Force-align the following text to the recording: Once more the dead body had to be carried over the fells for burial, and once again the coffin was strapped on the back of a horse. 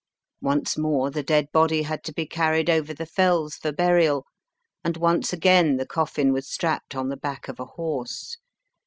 Once 0.41 0.79
more 0.79 1.11
the 1.11 1.21
dead 1.21 1.51
body 1.51 1.83
had 1.83 2.03
to 2.03 2.11
be 2.11 2.25
carried 2.25 2.71
over 2.71 2.91
the 2.91 3.05
fells 3.05 3.53
for 3.57 3.71
burial, 3.71 4.25
and 4.83 4.97
once 4.97 5.31
again 5.31 5.77
the 5.77 5.85
coffin 5.85 6.33
was 6.33 6.49
strapped 6.49 6.95
on 6.95 7.09
the 7.09 7.15
back 7.17 7.47
of 7.47 7.59
a 7.59 7.65
horse. 7.65 8.39